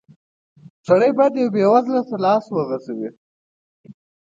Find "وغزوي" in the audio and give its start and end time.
2.51-3.09